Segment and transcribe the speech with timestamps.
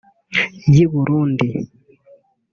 [0.71, 1.47] y’i Burundi